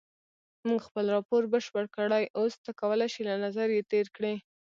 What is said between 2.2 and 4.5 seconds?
اوس ته کولای شې له نظر یې تېر کړې.